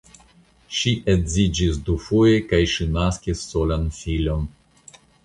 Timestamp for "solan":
3.53-3.87